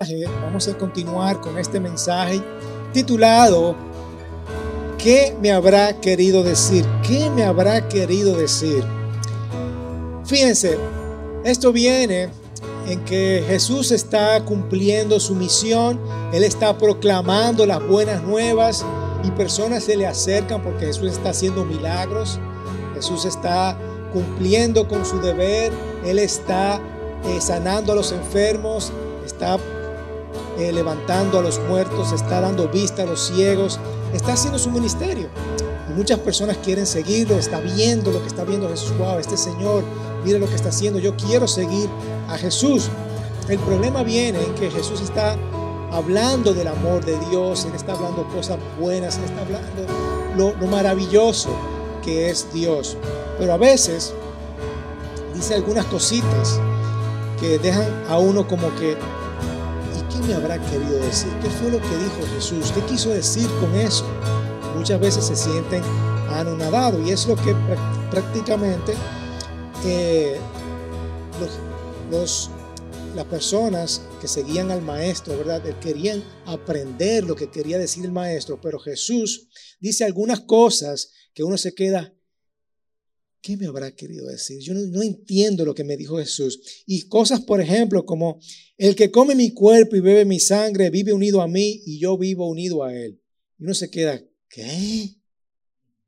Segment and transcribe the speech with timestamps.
[0.00, 2.40] Vamos a continuar con este mensaje
[2.92, 3.74] titulado
[4.96, 6.86] ¿Qué me habrá querido decir?
[7.04, 8.84] ¿Qué me habrá querido decir?
[10.24, 10.78] Fíjense,
[11.42, 12.28] esto viene
[12.86, 15.98] en que Jesús está cumpliendo su misión,
[16.32, 18.86] Él está proclamando las buenas nuevas
[19.24, 22.38] y personas se le acercan porque Jesús está haciendo milagros,
[22.94, 23.76] Jesús está
[24.12, 25.72] cumpliendo con su deber,
[26.06, 26.76] Él está
[27.24, 28.92] eh, sanando a los enfermos,
[29.26, 29.58] está
[30.58, 33.78] eh, levantando a los muertos, está dando vista a los ciegos,
[34.12, 35.28] está haciendo su ministerio.
[35.88, 38.96] Y muchas personas quieren seguirlo, está viendo lo que está viendo Jesús.
[38.98, 39.84] Wow, este Señor,
[40.24, 40.98] mire lo que está haciendo.
[40.98, 41.88] Yo quiero seguir
[42.28, 42.88] a Jesús.
[43.48, 45.36] El problema viene en que Jesús está
[45.92, 49.86] hablando del amor de Dios, Él está hablando cosas buenas, Él está hablando
[50.36, 51.50] lo, lo maravilloso
[52.04, 52.96] que es Dios.
[53.38, 54.12] Pero a veces
[55.34, 56.60] dice algunas cositas
[57.40, 58.96] que dejan a uno como que
[60.28, 61.32] me habrá querido decir?
[61.42, 62.70] ¿Qué fue lo que dijo Jesús?
[62.72, 64.04] ¿Qué quiso decir con eso?
[64.76, 65.82] Muchas veces se sienten
[66.28, 67.56] anonadados y es lo que
[68.10, 68.92] prácticamente
[69.86, 70.36] eh,
[72.10, 72.50] los,
[73.16, 75.62] las personas que seguían al maestro, ¿verdad?
[75.80, 79.48] Querían aprender lo que quería decir el maestro, pero Jesús
[79.80, 82.12] dice algunas cosas que uno se queda,
[83.40, 84.60] ¿qué me habrá querido decir?
[84.60, 86.60] Yo no, entiendo lo que me dijo Jesús.
[86.86, 88.40] Y cosas, por ejemplo, como
[88.76, 92.16] el que come mi cuerpo y bebe mi sangre vive unido a mí y yo
[92.16, 93.20] vivo unido a él.
[93.58, 95.16] Y uno se queda, ¿qué?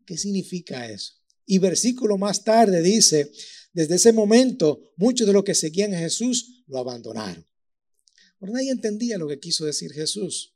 [0.06, 1.14] ¿Qué significa eso?
[1.47, 3.31] Y versículo más tarde dice,
[3.73, 7.47] desde ese momento muchos de los que seguían a Jesús lo abandonaron.
[8.39, 10.55] Pero nadie entendía lo que quiso decir Jesús.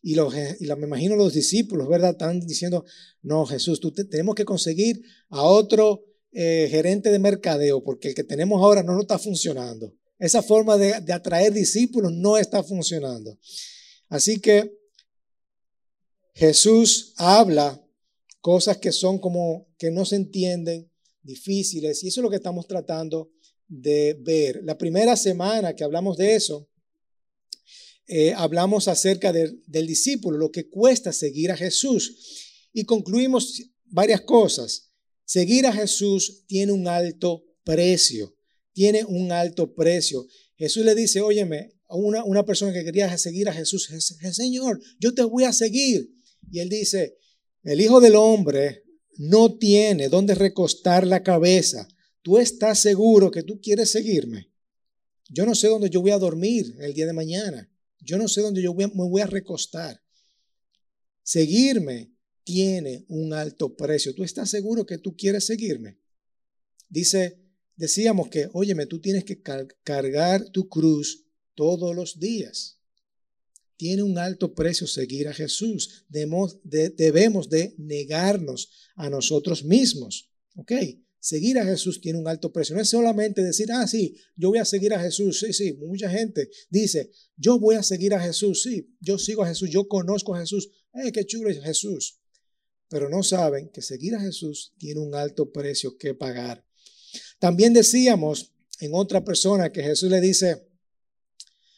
[0.00, 2.10] Y, los, y me imagino los discípulos, ¿verdad?
[2.10, 2.84] Están diciendo,
[3.22, 8.24] no, Jesús, tú tenemos que conseguir a otro eh, gerente de mercadeo, porque el que
[8.24, 9.94] tenemos ahora no, no está funcionando.
[10.18, 13.38] Esa forma de, de atraer discípulos no está funcionando.
[14.08, 14.78] Así que
[16.34, 17.84] Jesús habla
[18.40, 20.90] cosas que son como que no se entienden,
[21.22, 23.30] difíciles, y eso es lo que estamos tratando
[23.66, 24.60] de ver.
[24.64, 26.68] La primera semana que hablamos de eso,
[28.08, 32.70] eh, hablamos acerca del discípulo, lo que cuesta seguir a Jesús.
[32.72, 34.90] Y concluimos varias cosas.
[35.24, 38.34] Seguir a Jesús tiene un alto precio,
[38.72, 40.26] tiene un alto precio.
[40.56, 43.88] Jesús le dice, óyeme, a una, una persona que quería seguir a Jesús,
[44.32, 46.10] Señor, yo te voy a seguir.
[46.50, 47.18] Y él dice,
[47.62, 48.84] el Hijo del Hombre
[49.18, 51.86] no tiene dónde recostar la cabeza.
[52.22, 54.50] ¿Tú estás seguro que tú quieres seguirme?
[55.28, 57.70] Yo no sé dónde yo voy a dormir el día de mañana.
[58.00, 60.00] Yo no sé dónde yo me voy a recostar.
[61.22, 62.12] Seguirme
[62.44, 64.14] tiene un alto precio.
[64.14, 65.98] ¿Tú estás seguro que tú quieres seguirme?
[66.88, 67.38] Dice,
[67.76, 69.42] decíamos que, óyeme, tú tienes que
[69.84, 72.80] cargar tu cruz todos los días.
[73.76, 76.04] Tiene un alto precio seguir a Jesús.
[76.08, 80.30] Debemos de, debemos de negarnos a nosotros mismos.
[80.56, 80.72] ¿Ok?
[81.20, 82.76] Seguir a Jesús tiene un alto precio.
[82.76, 85.40] No es solamente decir, ah, sí, yo voy a seguir a Jesús.
[85.40, 88.62] Sí, sí, mucha gente dice, yo voy a seguir a Jesús.
[88.62, 90.70] Sí, yo sigo a Jesús, yo conozco a Jesús.
[90.94, 92.20] Eh, qué chulo es Jesús!
[92.88, 96.64] Pero no saben que seguir a Jesús tiene un alto precio que pagar.
[97.38, 100.68] También decíamos en otra persona que Jesús le dice,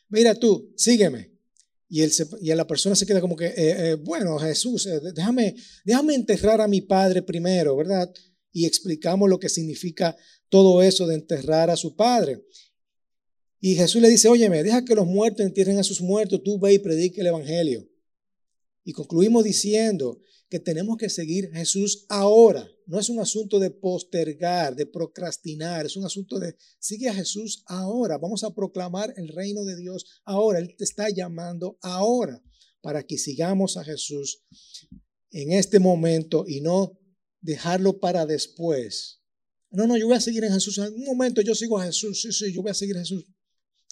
[0.09, 1.31] mira tú, sígueme.
[1.89, 6.15] Y, él y la persona se queda como que, eh, eh, bueno, Jesús, déjame, déjame
[6.15, 8.09] enterrar a mi padre primero, ¿verdad?
[8.53, 10.17] Y explicamos lo que significa
[10.49, 12.45] todo eso de enterrar a su padre.
[13.61, 16.75] Y Jesús le dice, óyeme, deja que los muertos entierren a sus muertos, tú ve
[16.75, 17.87] y predique el Evangelio.
[18.85, 22.69] Y concluimos diciendo que tenemos que seguir a Jesús ahora.
[22.87, 27.63] No es un asunto de postergar, de procrastinar, es un asunto de sigue a Jesús
[27.67, 28.19] ahora.
[28.19, 30.59] Vamos a proclamar el reino de Dios ahora.
[30.59, 32.43] Él te está llamando ahora
[32.81, 34.43] para que sigamos a Jesús
[35.31, 37.00] en este momento y no
[37.41, 39.21] dejarlo para después.
[39.71, 40.79] No, no, yo voy a seguir en Jesús.
[40.79, 42.23] En un momento yo sigo a Jesús.
[42.23, 43.25] Sí, sí, yo voy a seguir a Jesús.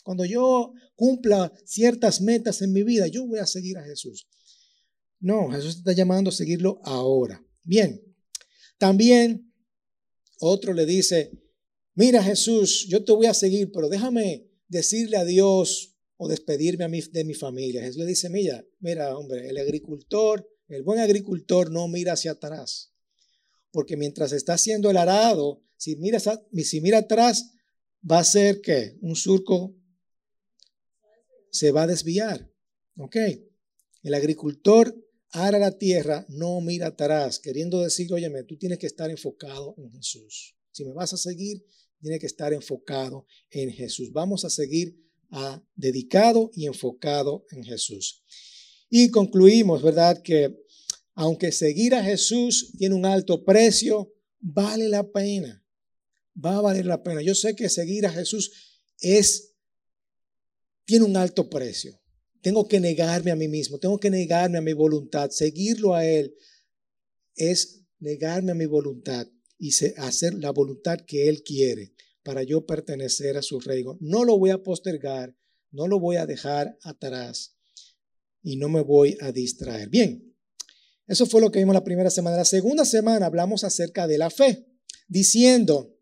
[0.02, 4.26] Cuando yo cumpla ciertas metas en mi vida, yo voy a seguir a Jesús.
[5.20, 7.44] No, Jesús está llamando a seguirlo ahora.
[7.62, 8.00] Bien,
[8.78, 9.52] también
[10.40, 11.32] otro le dice,
[11.94, 16.88] mira Jesús, yo te voy a seguir, pero déjame decirle a Dios o despedirme a
[16.88, 17.82] de mi familia.
[17.82, 22.92] Jesús le dice, mira, mira, hombre, el agricultor, el buen agricultor no mira hacia atrás
[23.70, 27.52] porque mientras está haciendo el arado, si mira, si mira atrás,
[28.08, 29.74] va a ser que un surco
[31.50, 32.50] se va a desviar.
[32.96, 33.16] ¿Ok?
[34.02, 34.94] El agricultor
[35.30, 39.92] ara la tierra, no mira atrás, queriendo decir, óyeme, tú tienes que estar enfocado en
[39.92, 40.56] Jesús.
[40.70, 41.64] Si me vas a seguir,
[42.00, 44.12] tienes que estar enfocado en Jesús.
[44.12, 44.96] Vamos a seguir
[45.30, 48.22] ha dedicado y enfocado en Jesús.
[48.88, 50.22] Y concluimos, ¿verdad?
[50.22, 50.56] Que
[51.20, 55.66] aunque seguir a Jesús tiene un alto precio, vale la pena.
[56.32, 57.22] Va a valer la pena.
[57.22, 58.52] Yo sé que seguir a Jesús
[59.00, 59.56] es,
[60.84, 62.00] tiene un alto precio.
[62.40, 65.30] Tengo que negarme a mí mismo, tengo que negarme a mi voluntad.
[65.30, 66.36] Seguirlo a Él
[67.34, 69.26] es negarme a mi voluntad
[69.58, 73.98] y hacer la voluntad que Él quiere para yo pertenecer a su reino.
[74.00, 75.34] No lo voy a postergar,
[75.72, 77.56] no lo voy a dejar atrás
[78.40, 79.88] y no me voy a distraer.
[79.88, 80.27] Bien,
[81.08, 82.36] eso fue lo que vimos la primera semana.
[82.36, 84.66] La segunda semana hablamos acerca de la fe,
[85.08, 85.98] diciendo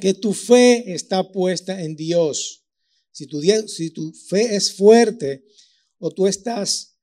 [0.00, 2.66] que tu fe está puesta en Dios.
[3.12, 5.44] Si tu, fe es fuerte
[5.98, 6.96] o tú estás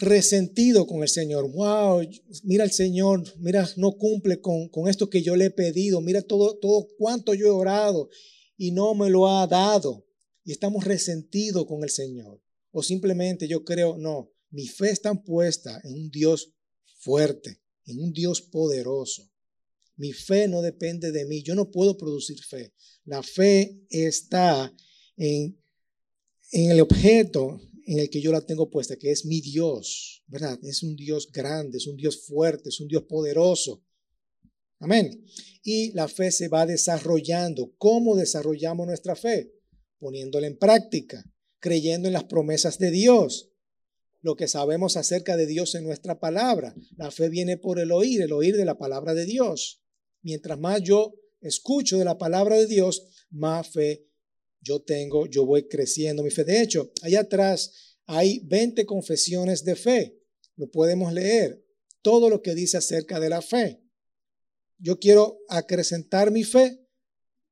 [0.00, 1.50] resentido con el Señor.
[1.52, 2.08] Wow,
[2.42, 6.00] mira el Señor, mira, no cumple con, con esto que yo le he pedido.
[6.00, 8.08] Mira todo, todo cuánto yo he orado
[8.56, 10.06] y no me lo ha dado.
[10.42, 12.40] Y estamos resentidos con el Señor.
[12.70, 16.54] O simplemente yo creo, no, mi fe está puesta en un Dios
[17.00, 19.30] fuerte, en un Dios poderoso.
[19.96, 21.42] Mi fe no depende de mí.
[21.42, 22.72] Yo no puedo producir fe.
[23.04, 24.72] La fe está
[25.16, 25.60] en,
[26.52, 30.58] en el objeto en el que yo la tengo puesta, que es mi Dios, ¿verdad?
[30.62, 33.82] Es un Dios grande, es un Dios fuerte, es un Dios poderoso.
[34.78, 35.24] Amén.
[35.64, 37.74] Y la fe se va desarrollando.
[37.78, 39.52] ¿Cómo desarrollamos nuestra fe?
[39.98, 41.24] Poniéndola en práctica,
[41.58, 43.47] creyendo en las promesas de Dios,
[44.20, 46.74] lo que sabemos acerca de Dios en nuestra palabra.
[46.96, 49.82] La fe viene por el oír, el oír de la palabra de Dios.
[50.22, 54.08] Mientras más yo escucho de la palabra de Dios, más fe
[54.60, 56.44] yo tengo, yo voy creciendo mi fe.
[56.44, 60.18] De hecho, allá atrás hay 20 confesiones de fe.
[60.56, 61.64] Lo podemos leer.
[62.02, 63.80] Todo lo que dice acerca de la fe.
[64.78, 66.80] Yo quiero acrecentar mi fe.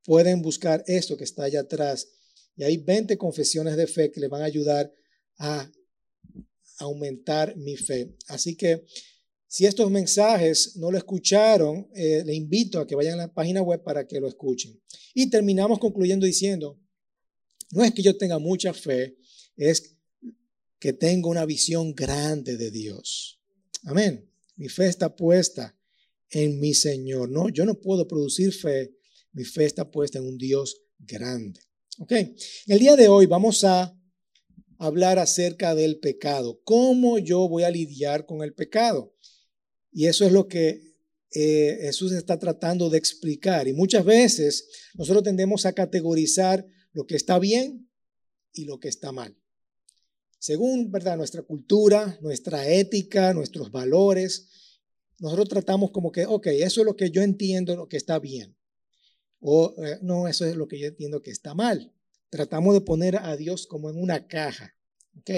[0.05, 2.09] Pueden buscar esto que está allá atrás.
[2.57, 4.93] Y hay 20 confesiones de fe que le van a ayudar
[5.39, 5.71] a
[6.79, 8.17] aumentar mi fe.
[8.29, 8.85] Así que
[9.49, 13.63] si estos mensajes no lo escucharon, eh, le invito a que vayan a la página
[13.63, 14.81] web para que lo escuchen.
[15.15, 16.79] Y terminamos concluyendo diciendo,
[17.71, 19.17] no es que yo tenga mucha fe,
[19.57, 19.97] es
[20.79, 23.41] que tengo una visión grande de Dios.
[23.85, 24.31] Amén.
[24.57, 25.77] Mi fe está puesta
[26.31, 27.31] en mi Señor.
[27.31, 28.95] No, yo no puedo producir fe.
[29.33, 31.61] Mi fe está puesta en un Dios grande.
[31.99, 32.13] Ok.
[32.67, 33.97] El día de hoy vamos a
[34.79, 36.61] hablar acerca del pecado.
[36.65, 39.15] ¿Cómo yo voy a lidiar con el pecado?
[39.93, 40.87] Y eso es lo que
[41.33, 43.69] eh, Jesús está tratando de explicar.
[43.69, 47.91] Y muchas veces nosotros tendemos a categorizar lo que está bien
[48.53, 49.37] y lo que está mal.
[50.39, 51.17] Según ¿verdad?
[51.17, 54.49] nuestra cultura, nuestra ética, nuestros valores,
[55.19, 58.57] nosotros tratamos como que, ok, eso es lo que yo entiendo lo que está bien.
[59.41, 61.93] O eh, no, eso es lo que yo entiendo que está mal.
[62.37, 64.75] Tratamos de poner a Dios como en una caja.
[65.19, 65.31] ¿ok?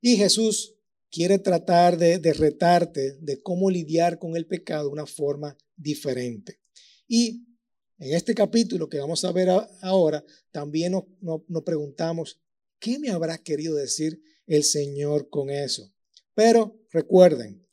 [0.00, 0.74] Y Jesús
[1.12, 6.58] quiere tratar de, de retarte de cómo lidiar con el pecado de una forma diferente.
[7.06, 7.46] Y
[8.00, 9.48] en este capítulo que vamos a ver
[9.80, 12.40] ahora, también nos, preguntamos,
[12.80, 15.94] ¿qué me habrá querido decir el Señor con eso?
[16.34, 17.64] Pero recuerden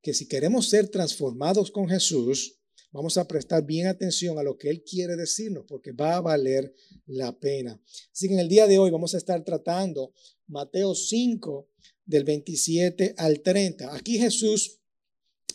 [0.00, 2.55] que si queremos ser transformados con Jesús,
[2.96, 6.74] vamos a prestar bien atención a lo que Él quiere decirnos, porque va a valer
[7.06, 7.80] la pena.
[8.12, 10.12] Así que en el día de hoy vamos a estar tratando
[10.46, 11.68] Mateo 5,
[12.06, 13.94] del 27 al 30.
[13.94, 14.80] Aquí Jesús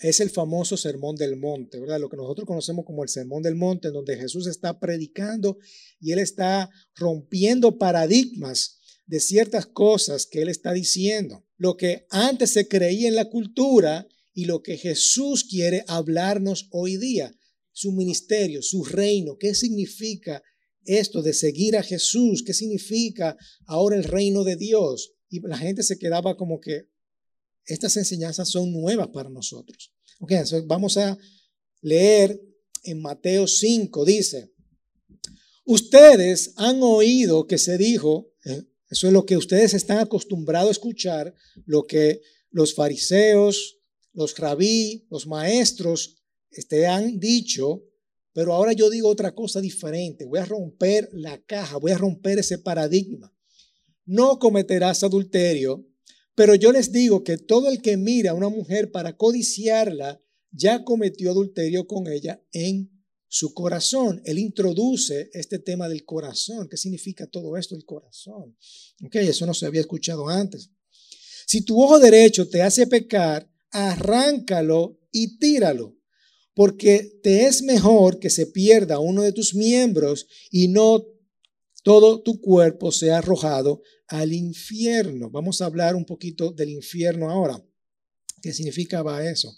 [0.01, 2.00] es el famoso Sermón del Monte, ¿verdad?
[2.00, 5.58] Lo que nosotros conocemos como el Sermón del Monte, en donde Jesús está predicando
[6.00, 11.46] y él está rompiendo paradigmas de ciertas cosas que él está diciendo.
[11.58, 16.98] Lo que antes se creía en la cultura y lo que Jesús quiere hablarnos hoy
[16.98, 17.36] día,
[17.72, 20.42] su ministerio, su reino, qué significa
[20.86, 25.13] esto de seguir a Jesús, qué significa ahora el reino de Dios.
[25.30, 26.90] Y la gente se quedaba como que,
[27.66, 29.94] estas enseñanzas son nuevas para nosotros.
[30.20, 30.34] Ok,
[30.66, 31.18] vamos a
[31.82, 32.42] leer
[32.84, 34.51] en Mateo 5, dice,
[35.66, 40.72] ustedes han oído que se dijo, eh, eso es lo que ustedes están acostumbrados a
[40.72, 41.36] escuchar,
[41.66, 43.78] lo que los fariseos,
[44.13, 46.21] los rabí, los maestros
[46.51, 47.84] este, han dicho,
[48.34, 52.39] pero ahora yo digo otra cosa diferente, voy a romper la caja, voy a romper
[52.39, 53.34] ese paradigma.
[54.05, 55.88] No cometerás adulterio,
[56.36, 60.84] pero yo les digo que todo el que mira a una mujer para codiciarla, ya
[60.84, 62.91] cometió adulterio con ella en
[63.27, 64.22] su corazón.
[64.25, 66.67] Él introduce este tema del corazón.
[66.67, 68.58] ¿Qué significa todo esto, el corazón?
[69.05, 70.70] Ok, eso no se había escuchado antes.
[71.48, 75.98] Si tu ojo derecho te hace pecar, arráncalo y tíralo,
[76.62, 81.03] porque te es mejor que se pierda uno de tus miembros y no
[81.82, 85.32] todo tu cuerpo sea arrojado al infierno.
[85.32, 87.60] Vamos a hablar un poquito del infierno ahora.
[88.44, 89.58] ¿Qué significaba eso?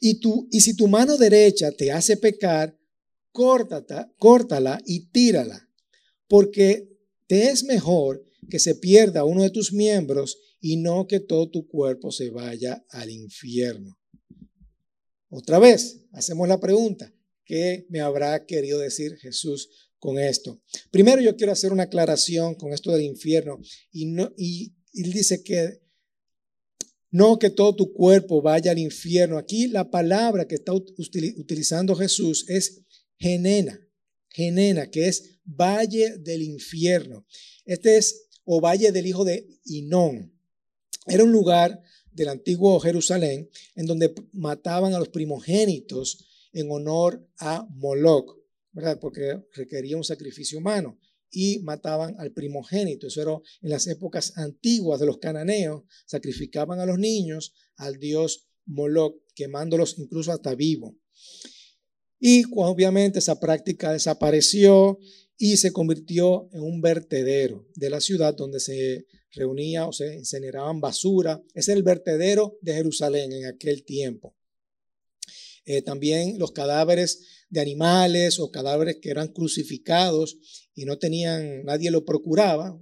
[0.00, 2.74] Y, y si tu mano derecha te hace pecar,
[3.30, 5.68] córtala y tírala,
[6.28, 6.88] porque
[7.26, 11.68] te es mejor que se pierda uno de tus miembros y no que todo tu
[11.68, 13.97] cuerpo se vaya al infierno.
[15.30, 17.12] Otra vez, hacemos la pregunta,
[17.44, 19.68] ¿qué me habrá querido decir Jesús
[19.98, 20.62] con esto?
[20.90, 23.60] Primero yo quiero hacer una aclaración con esto del infierno
[23.92, 25.82] y, no, y, él dice que
[27.10, 29.38] no que todo tu cuerpo vaya al infierno.
[29.38, 32.82] Aquí la palabra que está utilizando Jesús es
[33.18, 33.78] genena,
[34.30, 37.26] genena, que es valle del infierno.
[37.64, 40.34] Este es, o valle del hijo de Inón.
[41.06, 41.82] Era un lugar
[42.18, 48.36] del antiguo Jerusalén en donde mataban a los primogénitos en honor a Moloch,
[48.72, 48.98] ¿verdad?
[49.00, 50.98] Porque requería un sacrificio humano
[51.30, 53.06] y mataban al primogénito.
[53.06, 53.32] Eso era
[53.62, 59.98] en las épocas antiguas de los cananeos, sacrificaban a los niños al dios Moloch, quemándolos
[59.98, 60.96] incluso hasta vivo.
[62.20, 64.98] Y obviamente esa práctica desapareció
[65.36, 70.80] y se convirtió en un vertedero de la ciudad donde se reunía o se incineraban
[70.80, 71.42] basura.
[71.54, 74.36] Es el vertedero de Jerusalén en aquel tiempo.
[75.64, 80.38] Eh, también los cadáveres de animales o cadáveres que eran crucificados
[80.74, 82.78] y no tenían, nadie lo procuraba,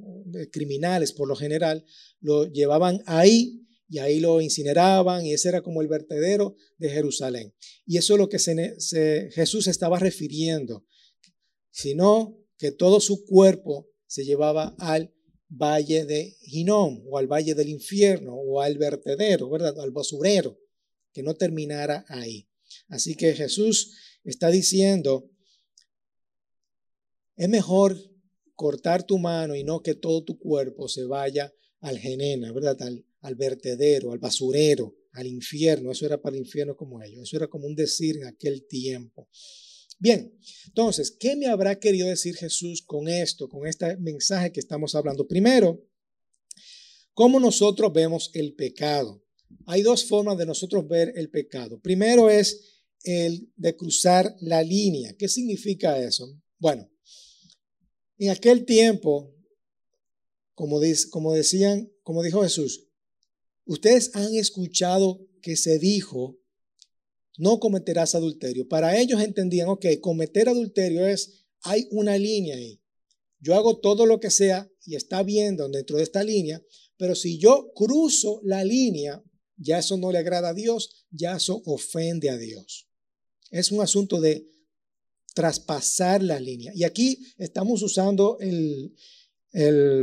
[0.52, 1.84] criminales por lo general,
[2.20, 7.54] lo llevaban ahí y ahí lo incineraban y ese era como el vertedero de Jerusalén.
[7.86, 8.38] Y eso es lo que
[9.32, 10.84] Jesús estaba refiriendo,
[11.70, 15.12] sino que todo su cuerpo se llevaba al
[15.48, 19.78] valle de Ginón o al valle del infierno o al vertedero, ¿verdad?
[19.80, 20.58] Al basurero,
[21.12, 22.48] que no terminara ahí.
[22.88, 23.92] Así que Jesús
[24.24, 25.30] está diciendo,
[27.36, 27.96] es mejor
[28.54, 32.80] cortar tu mano y no que todo tu cuerpo se vaya al genena, ¿verdad?
[32.82, 35.92] Al, al vertedero, al basurero, al infierno.
[35.92, 37.22] Eso era para el infierno como ellos.
[37.22, 39.28] Eso era como un decir en aquel tiempo.
[39.98, 44.94] Bien, entonces, ¿qué me habrá querido decir Jesús con esto, con este mensaje que estamos
[44.94, 45.26] hablando?
[45.26, 45.82] Primero,
[47.14, 49.24] ¿cómo nosotros vemos el pecado?
[49.64, 51.80] Hay dos formas de nosotros ver el pecado.
[51.80, 55.14] Primero es el de cruzar la línea.
[55.16, 56.38] ¿Qué significa eso?
[56.58, 56.90] Bueno,
[58.18, 59.34] en aquel tiempo,
[60.54, 62.88] como, como decían, como dijo Jesús,
[63.64, 66.38] ustedes han escuchado que se dijo
[67.38, 68.68] no cometerás adulterio.
[68.68, 72.80] Para ellos entendían, ok, cometer adulterio es, hay una línea ahí.
[73.40, 76.62] Yo hago todo lo que sea y está bien dentro de esta línea,
[76.96, 79.22] pero si yo cruzo la línea,
[79.56, 82.88] ya eso no le agrada a Dios, ya eso ofende a Dios.
[83.50, 84.46] Es un asunto de
[85.34, 86.72] traspasar la línea.
[86.74, 88.94] Y aquí estamos usando el,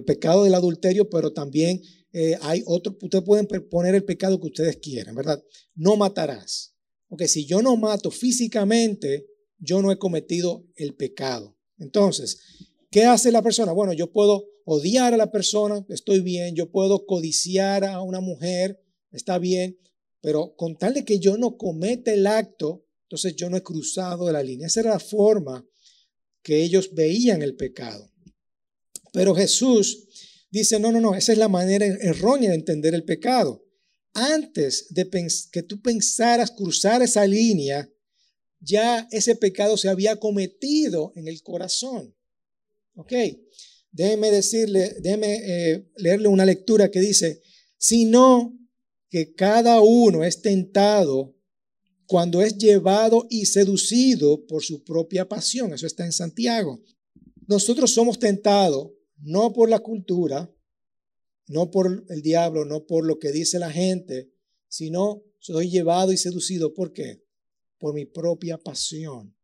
[0.05, 4.77] pecado del adulterio, pero también eh, hay otro, ustedes pueden poner el pecado que ustedes
[4.77, 5.43] quieran, ¿verdad?
[5.75, 6.72] No matarás.
[7.13, 9.27] Porque si yo no mato físicamente,
[9.59, 11.55] yo no he cometido el pecado.
[11.77, 12.39] Entonces,
[12.89, 13.71] ¿qué hace la persona?
[13.71, 18.83] Bueno, yo puedo odiar a la persona, estoy bien, yo puedo codiciar a una mujer,
[19.11, 19.77] está bien,
[20.21, 24.31] pero con tal de que yo no cometa el acto, entonces yo no he cruzado
[24.31, 24.65] la línea.
[24.65, 25.63] Esa era la forma
[26.41, 28.09] que ellos veían el pecado.
[29.11, 30.07] Pero Jesús
[30.49, 33.62] dice, no, no, no, esa es la manera errónea de entender el pecado
[34.13, 35.09] antes de
[35.51, 37.89] que tú pensaras cruzar esa línea,
[38.59, 42.15] ya ese pecado se había cometido en el corazón.
[42.95, 43.13] Ok,
[43.91, 47.41] déjeme decirle, déjeme eh, leerle una lectura que dice,
[47.77, 48.57] sino
[49.09, 51.35] que cada uno es tentado
[52.05, 55.73] cuando es llevado y seducido por su propia pasión.
[55.73, 56.81] Eso está en Santiago.
[57.47, 60.51] Nosotros somos tentados no por la cultura,
[61.47, 64.31] no por el diablo, no por lo que dice la gente,
[64.67, 66.73] sino soy llevado y seducido.
[66.73, 67.23] ¿Por qué?
[67.77, 69.35] Por mi propia pasión,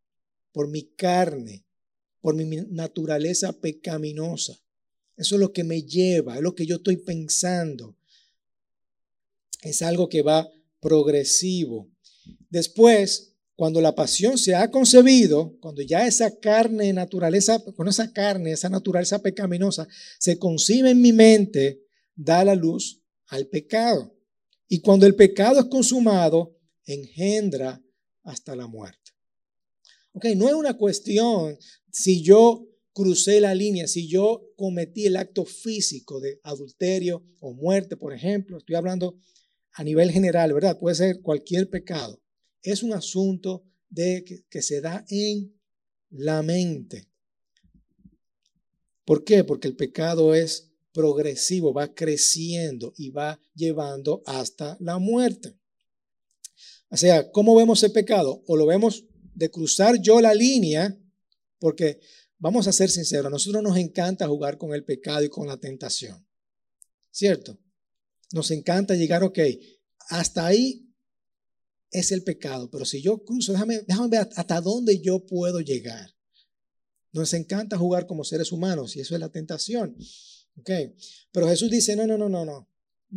[0.52, 1.66] por mi carne,
[2.22, 4.60] por mi naturaleza pecaminosa.
[5.18, 7.98] Eso es lo que me lleva, es lo que yo estoy pensando.
[9.62, 11.90] Es algo que va progresivo.
[12.50, 18.54] Después, cuando la pasión se ha concebido, cuando ya esa carne, naturaleza, con esa carne,
[18.54, 19.86] esa naturaleza pecaminosa
[20.18, 21.82] se concibe en mi mente,
[22.20, 24.14] da la luz al pecado.
[24.68, 27.82] Y cuando el pecado es consumado, engendra
[28.24, 29.12] hasta la muerte.
[30.12, 31.58] Ok, no es una cuestión
[31.92, 37.96] si yo crucé la línea, si yo cometí el acto físico de adulterio o muerte,
[37.96, 39.18] por ejemplo, estoy hablando
[39.72, 40.78] a nivel general, ¿verdad?
[40.78, 42.22] Puede ser cualquier pecado.
[42.62, 45.58] Es un asunto de que, que se da en
[46.10, 47.08] la mente.
[49.06, 49.46] ¿Por qué?
[49.46, 55.56] Porque el pecado es progresivo, va creciendo y va llevando hasta la muerte.
[56.90, 58.44] O sea, ¿cómo vemos el pecado?
[58.48, 59.06] O lo vemos
[59.36, 60.98] de cruzar yo la línea,
[61.60, 62.00] porque
[62.38, 65.58] vamos a ser sinceros, a nosotros nos encanta jugar con el pecado y con la
[65.58, 66.26] tentación.
[67.12, 67.60] ¿Cierto?
[68.32, 69.40] Nos encanta llegar, ok,
[70.10, 70.86] hasta ahí
[71.92, 76.16] es el pecado, pero si yo cruzo, déjame, déjame ver hasta dónde yo puedo llegar.
[77.12, 79.96] Nos encanta jugar como seres humanos y eso es la tentación.
[80.60, 80.72] ¿Ok?
[81.32, 82.70] Pero Jesús dice, no, no, no, no, no.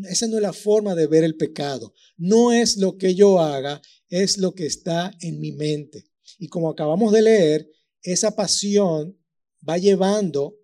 [0.08, 1.92] Esa no es la forma de ver el pecado.
[2.16, 6.06] No es lo que yo haga, es lo que está en mi mente.
[6.38, 7.70] Y como acabamos de leer,
[8.02, 9.18] esa pasión
[9.68, 10.58] va llevando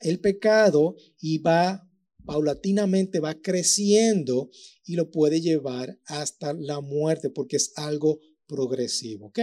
[0.00, 1.88] el pecado y va
[2.26, 4.50] paulatinamente, va creciendo
[4.84, 9.26] y lo puede llevar hasta la muerte porque es algo progresivo.
[9.26, 9.38] ¿Ok?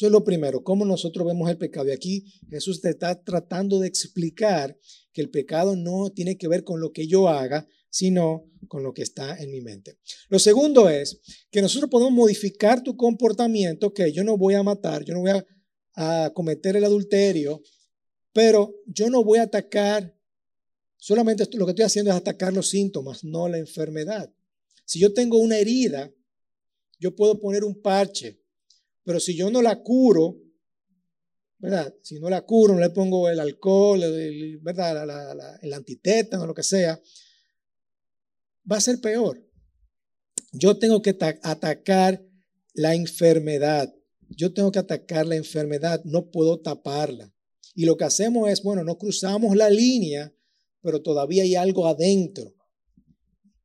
[0.00, 1.86] Eso es lo primero, cómo nosotros vemos el pecado.
[1.88, 4.74] Y aquí Jesús te está tratando de explicar
[5.12, 8.94] que el pecado no tiene que ver con lo que yo haga, sino con lo
[8.94, 9.98] que está en mi mente.
[10.30, 15.04] Lo segundo es que nosotros podemos modificar tu comportamiento, que yo no voy a matar,
[15.04, 15.44] yo no voy a,
[15.96, 17.60] a cometer el adulterio,
[18.32, 20.16] pero yo no voy a atacar,
[20.96, 24.32] solamente lo que estoy haciendo es atacar los síntomas, no la enfermedad.
[24.86, 26.10] Si yo tengo una herida,
[26.98, 28.39] yo puedo poner un parche,
[29.04, 30.36] pero si yo no la curo,
[31.58, 31.94] ¿verdad?
[32.02, 35.58] Si no la curo, no le pongo el alcohol, el, ¿verdad?
[35.62, 37.00] el antitétano, lo que sea,
[38.70, 39.46] va a ser peor.
[40.52, 42.24] Yo tengo que atacar
[42.74, 43.94] la enfermedad.
[44.28, 47.32] Yo tengo que atacar la enfermedad, no puedo taparla.
[47.74, 50.32] Y lo que hacemos es, bueno, no cruzamos la línea,
[50.82, 52.54] pero todavía hay algo adentro.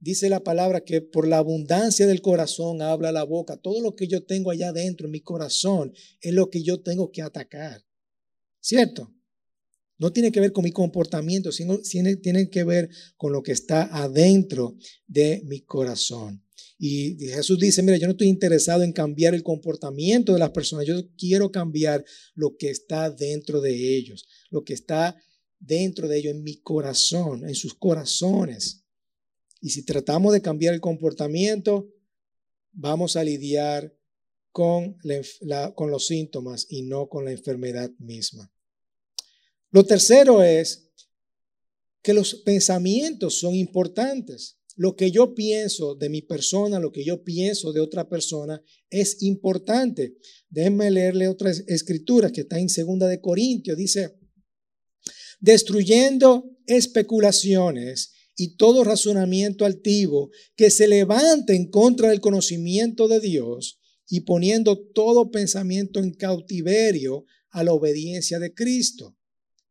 [0.05, 3.57] Dice la palabra que por la abundancia del corazón habla la boca.
[3.57, 7.12] Todo lo que yo tengo allá adentro en mi corazón es lo que yo tengo
[7.12, 7.83] que atacar.
[8.59, 9.12] ¿Cierto?
[9.97, 13.85] No tiene que ver con mi comportamiento, sino tiene que ver con lo que está
[13.85, 16.45] adentro de mi corazón.
[16.77, 20.86] Y Jesús dice, mira, yo no estoy interesado en cambiar el comportamiento de las personas,
[20.86, 25.17] yo quiero cambiar lo que está dentro de ellos, lo que está
[25.58, 28.85] dentro de ellos en mi corazón, en sus corazones.
[29.65, 31.91] Y si tratamos de cambiar el comportamiento,
[32.71, 33.97] vamos a lidiar
[34.51, 38.54] con, los síntomas y no con la enfermedad misma.
[39.71, 40.91] Lo tercero es
[42.04, 44.60] que los pensamientos son importantes.
[44.75, 49.23] Lo que yo pienso de mi persona, lo que yo pienso de otra persona es
[49.23, 50.15] importante.
[50.47, 53.75] Déjenme leerle otra escritura que está en segunda de Corintios.
[53.75, 54.15] Dice,
[55.39, 63.80] destruyendo especulaciones y todo razonamiento altivo que se levante en contra del conocimiento de Dios
[64.08, 69.15] y poniendo todo pensamiento en cautiverio a la obediencia de Cristo.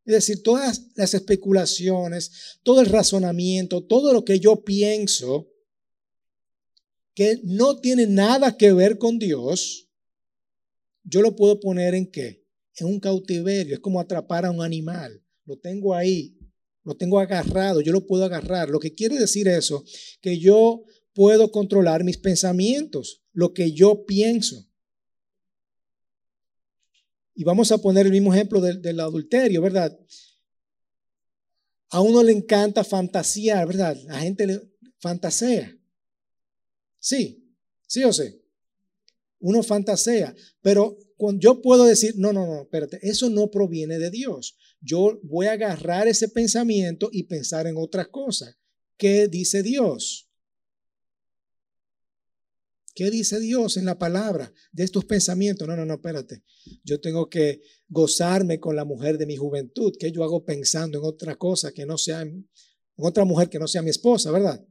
[0.04, 5.50] Es decir, todas las especulaciones, todo el razonamiento, todo lo que yo pienso
[7.14, 9.88] que no tiene nada que ver con Dios,
[11.04, 12.44] yo lo puedo poner en qué?
[12.76, 13.74] En un cautiverio.
[13.74, 15.22] Es como atrapar a un animal.
[15.44, 16.36] Lo tengo ahí,
[16.84, 18.68] lo tengo agarrado, yo lo puedo agarrar.
[18.68, 19.84] Lo que quiere decir eso,
[20.20, 24.68] que yo puedo controlar mis pensamientos, lo que yo pienso.
[27.34, 29.98] Y vamos a poner el mismo ejemplo del, adulterio, ¿verdad?
[31.90, 33.96] A uno le encanta fantasear, ¿verdad?
[34.04, 34.60] La gente le
[34.98, 35.76] fantasea.
[36.98, 37.44] Sí,
[37.86, 38.40] sí o sí.
[39.40, 40.98] Uno fantasea, pero
[41.38, 44.56] yo puedo decir, no, no, no, espérate, eso no proviene de Dios.
[44.84, 48.54] Yo voy a agarrar ese pensamiento y pensar en otras cosas.
[48.98, 50.28] ¿Qué dice Dios?
[52.94, 55.66] ¿Qué dice Dios en la palabra de estos pensamientos?
[55.66, 56.44] No, no, no, espérate.
[56.84, 59.94] Yo tengo que gozarme con la mujer de mi juventud.
[59.98, 62.46] ¿Qué yo hago pensando en otra cosa que no sea, en
[62.96, 64.64] otra mujer que no sea mi esposa, verdad?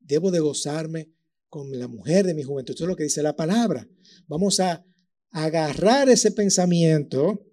[0.00, 1.12] Debo de gozarme
[1.48, 2.74] con la mujer de mi juventud.
[2.74, 3.88] Eso es lo que dice la palabra.
[4.26, 4.84] Vamos a
[5.30, 7.46] agarrar ese pensamiento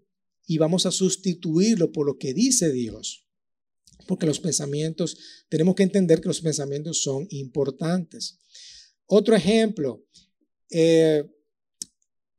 [0.45, 3.27] y vamos a sustituirlo por lo que dice Dios.
[4.07, 5.17] Porque los pensamientos,
[5.49, 8.39] tenemos que entender que los pensamientos son importantes.
[9.05, 10.05] Otro ejemplo,
[10.69, 11.23] eh,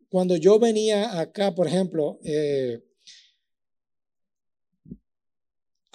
[0.08, 2.84] cuando yo venía acá, por ejemplo, eh,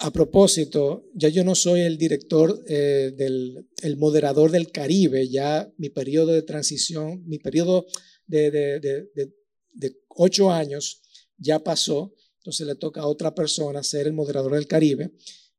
[0.02, 5.70] a propósito, ya yo no soy el director eh, del el moderador del Caribe, ya
[5.76, 7.86] mi periodo de transición, mi periodo
[8.26, 11.02] de, de, ocho años
[11.40, 15.12] ya pasó, entonces le toca a otra persona ser el moderador del Caribe,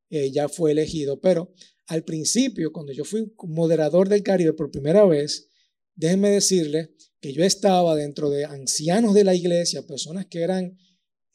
[0.09, 1.53] ya fue elegido, pero
[1.87, 5.49] al principio, cuando yo fui moderador del Caribe por primera vez,
[5.95, 10.77] déjenme decirle que yo estaba dentro de ancianos de la iglesia, personas que eran,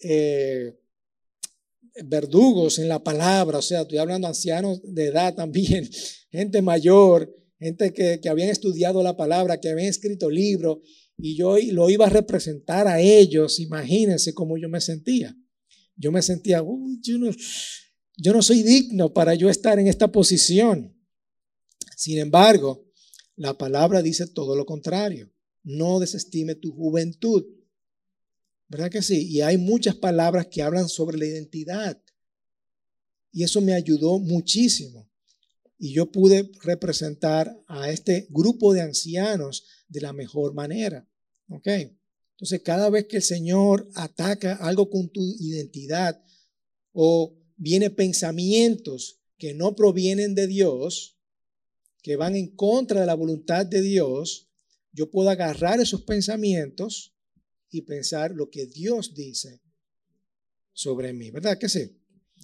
[0.00, 0.74] eh,
[2.04, 5.88] verdugos en la palabra, o sea, estoy hablando de ancianos de edad también,
[6.30, 10.78] gente mayor, gente que, que habían estudiado la palabra, que habían escrito libros,
[11.18, 15.36] y yo lo iba a representar a ellos, imagínense cómo yo me sentía.
[15.96, 16.62] Yo me sentía,
[17.00, 17.30] yo, no,
[18.16, 20.94] yo no soy digno para yo estar en esta posición.
[21.96, 22.86] Sin embargo,
[23.36, 25.32] la palabra dice todo lo contrario.
[25.62, 27.44] No desestime tu juventud.
[28.68, 29.26] ¿Verdad que sí?
[29.28, 32.00] Y hay muchas palabras que hablan sobre la identidad.
[33.32, 35.10] Y eso me ayudó muchísimo.
[35.78, 41.08] Y yo pude representar a este grupo de ancianos de la mejor manera.
[41.48, 41.68] ¿Ok?
[42.36, 46.22] Entonces, cada vez que el Señor ataca algo con tu identidad
[46.92, 51.18] o viene pensamientos que no provienen de Dios,
[52.02, 54.50] que van en contra de la voluntad de Dios,
[54.92, 57.14] yo puedo agarrar esos pensamientos
[57.70, 59.60] y pensar lo que Dios dice
[60.72, 61.98] sobre mí, ¿verdad que sí?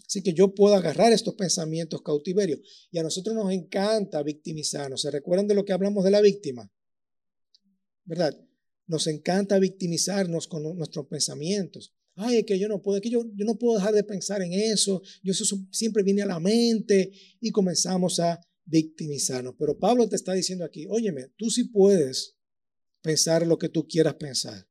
[0.07, 2.61] Así que yo puedo agarrar estos pensamientos cautiverios.
[2.91, 5.01] Y a nosotros nos encanta victimizarnos.
[5.01, 6.71] ¿Se recuerdan de lo que hablamos de la víctima?
[8.05, 8.39] ¿Verdad?
[8.87, 11.95] Nos encanta victimizarnos con nuestros pensamientos.
[12.15, 14.53] Ay, es que yo no puedo, que yo, yo no puedo dejar de pensar en
[14.53, 15.03] eso.
[15.23, 17.11] Yo eso siempre viene a la mente
[17.41, 19.55] y comenzamos a victimizarnos.
[19.59, 22.37] Pero Pablo te está diciendo aquí, óyeme, tú sí puedes
[23.01, 24.67] pensar lo que tú quieras pensar.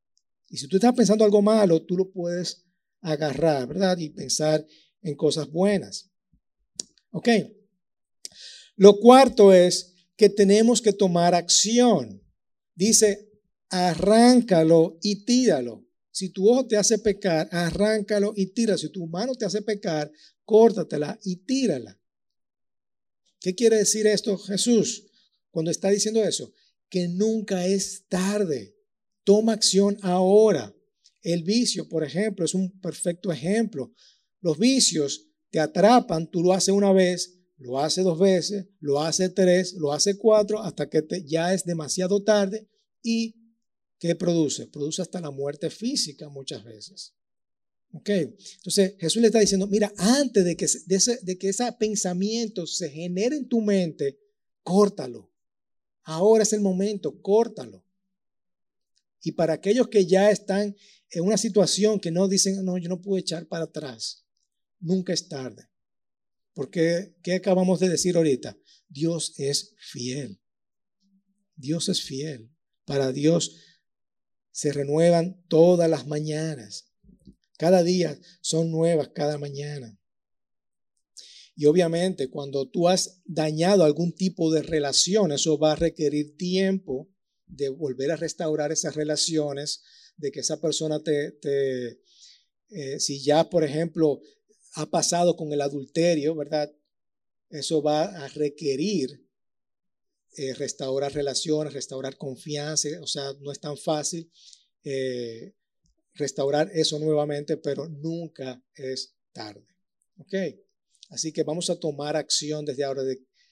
[0.49, 2.65] Y si tú estás pensando algo malo, tú lo puedes
[3.01, 3.97] agarrar, ¿verdad?
[3.97, 4.65] Y pensar
[5.01, 6.11] en cosas buenas.
[7.11, 7.29] ¿Ok?
[8.75, 12.21] Lo cuarto es que tenemos que tomar acción.
[12.75, 13.29] Dice,
[13.69, 15.87] arráncalo y tíralo.
[16.11, 18.77] Si tu ojo te hace pecar, arráncalo y tíralo.
[18.77, 20.11] Si tu mano te hace pecar,
[20.43, 21.97] córtatela y tírala.
[23.39, 25.07] ¿Qué quiere decir esto Jesús
[25.49, 26.53] cuando está diciendo eso?
[26.89, 28.75] Que nunca es tarde.
[29.23, 30.75] Toma acción ahora.
[31.21, 33.93] El vicio, por ejemplo, es un perfecto ejemplo.
[34.41, 39.33] Los vicios te atrapan, tú lo haces una vez, lo haces dos veces, lo haces
[39.35, 42.67] tres, lo haces cuatro, hasta que ya es demasiado tarde
[43.03, 43.35] y
[43.99, 44.65] ¿qué produce?
[44.67, 47.13] Produce hasta la muerte física muchas veces.
[47.93, 48.09] ¿Ok?
[48.09, 52.65] Entonces Jesús le está diciendo, mira, antes de que, de ese, de que ese pensamiento
[52.65, 54.17] se genere en tu mente,
[54.63, 55.31] córtalo.
[56.03, 57.85] Ahora es el momento, córtalo.
[59.23, 60.75] Y para aquellos que ya están
[61.11, 64.25] en una situación que no dicen, no, yo no puedo echar para atrás,
[64.79, 65.70] nunca es tarde.
[66.53, 68.57] Porque, ¿qué acabamos de decir ahorita?
[68.89, 70.39] Dios es fiel.
[71.55, 72.49] Dios es fiel.
[72.85, 73.55] Para Dios
[74.51, 76.91] se renuevan todas las mañanas.
[77.57, 79.97] Cada día son nuevas cada mañana.
[81.55, 87.09] Y obviamente cuando tú has dañado algún tipo de relación, eso va a requerir tiempo
[87.45, 89.83] de volver a restaurar esas relaciones,
[90.17, 91.37] de que esa persona te,
[92.69, 94.21] eh, si ya, por ejemplo,
[94.75, 96.73] ha pasado con el adulterio, ¿verdad?
[97.49, 99.25] Eso va a requerir
[100.37, 104.31] eh, restaurar relaciones, restaurar confianza, o sea, no es tan fácil
[104.83, 105.53] eh,
[106.13, 109.67] restaurar eso nuevamente, pero nunca es tarde.
[110.17, 110.33] ¿Ok?
[111.09, 113.03] Así que vamos a tomar acción desde ahora.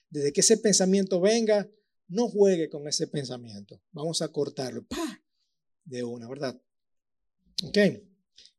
[0.10, 1.70] desde que ese pensamiento venga,
[2.08, 3.82] no juegue con ese pensamiento.
[3.92, 4.86] Vamos a cortarlo.
[4.88, 5.22] ¡Pah!
[5.84, 6.60] De una, ¿verdad?
[7.64, 7.78] Ok.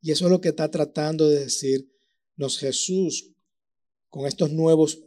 [0.02, 1.48] Y eso es lo que está tratando de
[2.40, 3.32] decirnos Jesús
[4.08, 4.98] con estos nuevos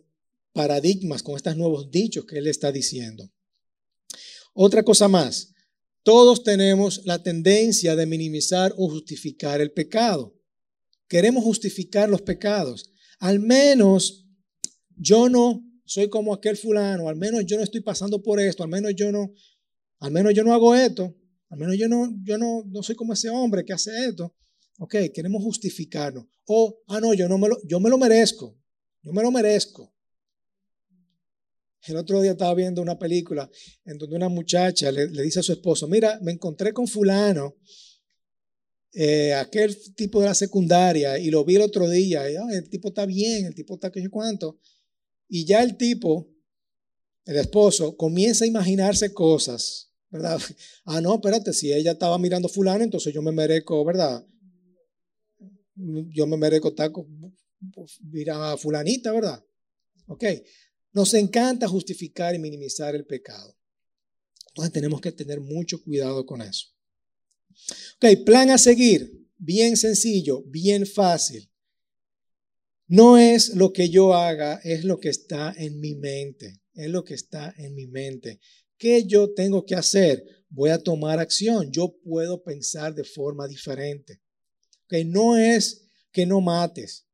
[0.53, 3.29] paradigmas, con estos nuevos dichos que Él está diciendo.
[4.53, 5.49] Otra cosa más.
[6.03, 10.35] Todos tenemos la tendencia de minimizar o justificar el pecado.
[11.07, 12.91] Queremos justificar los pecados.
[13.19, 14.27] Al menos
[14.95, 18.69] yo no soy como aquel fulano, al menos yo no estoy pasando por esto, al
[18.69, 19.33] menos yo no,
[19.99, 21.15] al menos yo no hago esto,
[21.49, 24.35] al menos yo no, yo no, no soy como ese hombre que hace esto.
[24.79, 26.25] Ok, queremos justificarnos.
[26.45, 28.57] O, ah, no, yo, no me lo, yo me lo merezco,
[29.01, 29.93] yo me lo merezco.
[31.85, 33.49] El otro día estaba viendo una película
[33.85, 37.57] en donde una muchacha le, dice a su esposo, mira, me encontré con fulano,
[38.93, 42.89] eh, aquel tipo de la secundaria, y lo vi el otro día, y, el tipo
[42.89, 44.59] está bien, el tipo está que cuánto.
[45.27, 46.29] Y ya el tipo,
[47.25, 50.39] el esposo, comienza a imaginarse cosas, ¿verdad?
[50.85, 54.25] Ah, no, espérate, si ella estaba mirando fulano, entonces yo me merezco, ¿verdad?
[55.75, 57.07] Yo me merezco estar con,
[58.01, 59.43] mira a fulanita, ¿verdad?
[60.07, 60.25] Ok.
[60.91, 63.57] Nos encanta justificar y minimizar el pecado.
[64.49, 66.67] Entonces tenemos que tener mucho cuidado con eso.
[67.95, 69.27] Ok, plan a seguir.
[69.37, 71.49] Bien sencillo, bien fácil.
[72.87, 76.61] No es lo que yo haga, es lo que está en mi mente.
[76.75, 78.39] Es lo que está en mi mente.
[78.77, 80.23] ¿Qué yo tengo que hacer?
[80.49, 81.71] Voy a tomar acción.
[81.71, 84.21] Yo puedo pensar de forma diferente.
[84.93, 87.07] Que no es que no mates.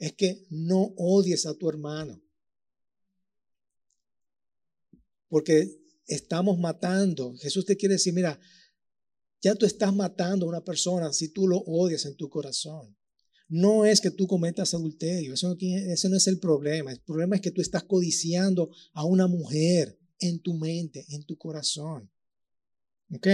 [0.00, 2.20] es que no odies a tu hermano.
[5.28, 7.36] Porque estamos matando.
[7.36, 8.40] Jesús te quiere decir, mira,
[9.40, 12.96] ya tú estás matando a una persona si tú lo odias en tu corazón.
[13.46, 16.90] No es que tú cometas adulterio, eso no, ese no es el problema.
[16.90, 21.38] El problema es que tú estás codiciando a una mujer en tu mente, en tu
[21.38, 22.10] corazón.
[23.14, 23.28] ¿Ok?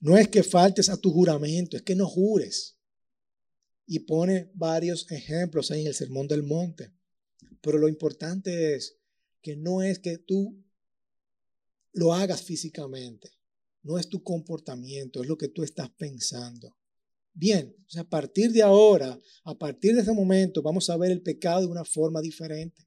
[0.00, 2.76] No es que faltes a tu juramento, es que no jures.
[3.86, 6.92] Y pone varios ejemplos ahí en el Sermón del Monte.
[7.60, 8.98] Pero lo importante es
[9.40, 10.62] que no es que tú
[11.92, 13.30] lo hagas físicamente,
[13.82, 16.76] no es tu comportamiento, es lo que tú estás pensando.
[17.32, 21.60] Bien, a partir de ahora, a partir de ese momento, vamos a ver el pecado
[21.60, 22.86] de una forma diferente.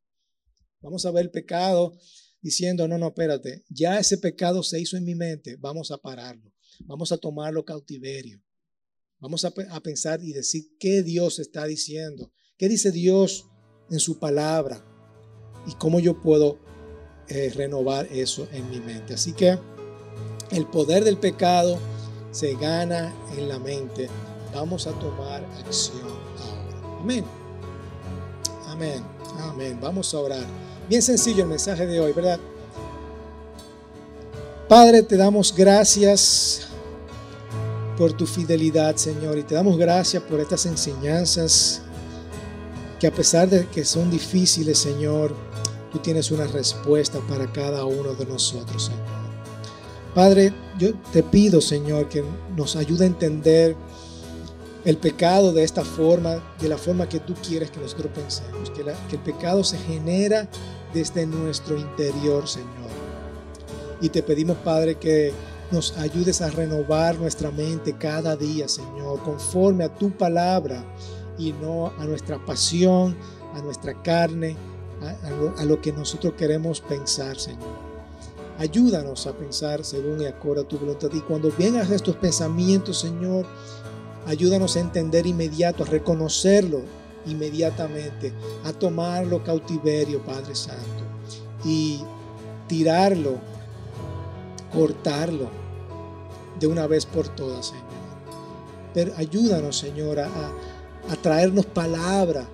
[0.82, 1.98] Vamos a ver el pecado
[2.42, 6.54] diciendo, no, no, espérate, ya ese pecado se hizo en mi mente, vamos a pararlo,
[6.80, 8.42] vamos a tomarlo cautiverio.
[9.20, 13.48] Vamos a, pensar y decir qué Dios está diciendo, qué dice Dios
[13.90, 14.82] en su palabra
[15.68, 16.58] y cómo yo puedo
[17.28, 19.14] eh, renovar eso en mi mente.
[19.14, 19.60] Así que
[20.52, 21.78] el poder del pecado
[22.32, 24.10] se gana en la mente.
[24.54, 27.00] Vamos a tomar acción ahora.
[27.02, 27.26] Amén.
[28.68, 29.04] Amén.
[29.40, 29.80] Amén.
[29.82, 30.46] Vamos a orar.
[30.88, 32.40] Bien sencillo el mensaje de hoy, ¿verdad?
[34.70, 36.69] Padre, te damos gracias
[38.00, 41.82] por tu fidelidad, Señor, y te damos gracias por estas enseñanzas
[42.98, 45.36] que a pesar de que son difíciles, Señor,
[45.92, 49.04] tú tienes una respuesta para cada uno de nosotros, Señor.
[50.16, 52.24] Padre, yo te pido, Señor, que
[52.56, 53.76] nos ayude a entender
[54.86, 58.82] el pecado de esta forma, de la forma que tú quieres que nosotros pensemos, que,
[59.10, 60.48] que el pecado se genera
[60.94, 62.70] desde nuestro interior, Señor.
[64.00, 65.34] Y te pedimos, Padre, que
[65.72, 70.84] nos ayudes a renovar nuestra mente cada día, Señor, conforme a tu palabra
[71.38, 73.16] y no a nuestra pasión,
[73.56, 74.58] a nuestra carne,
[75.58, 77.90] a, lo, que nosotros queremos pensar, Señor.
[78.58, 81.10] Ayúdanos a pensar según y acorde a tu voluntad.
[81.14, 83.46] Y cuando vengas estos pensamientos, Señor,
[84.26, 86.82] ayúdanos a entender inmediato, a reconocerlo
[87.26, 88.34] inmediatamente,
[88.66, 91.04] a tomarlo cautiverio, Padre Santo,
[91.64, 92.02] y
[92.68, 93.36] tirarlo,
[94.74, 95.59] cortarlo
[96.60, 97.86] de una vez por todas, Señor.
[98.94, 102.46] Pero ayúdanos, Señor, a, a traernos palabra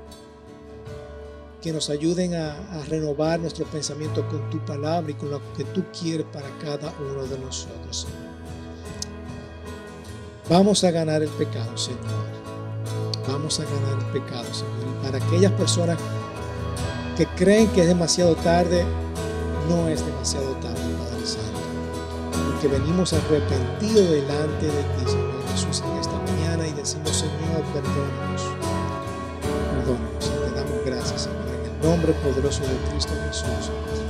[1.65, 2.55] que nos ayuden a,
[2.89, 7.23] renovar nuestro pensamiento con tu palabra y con lo que tú quieres para cada uno
[7.23, 8.35] de nosotros, Señor.
[10.47, 12.03] Vamos a ganar el pecado, Señor.
[13.27, 14.75] Vamos a ganar el pecado, Señor.
[14.91, 15.97] Y para aquellas personas
[17.17, 18.85] que creen que es demasiado tarde,
[19.67, 21.44] no es demasiado tarde, Padre Santo.
[22.55, 28.43] Porque venimos arrepentidos delante de ti, Señor Jesús, en esta mañana y decimos, Señor, perdónanos.
[29.71, 31.45] Perdónanos y te damos gracias, Señor
[31.85, 34.04] nombre poderoso de Cristo Jesús.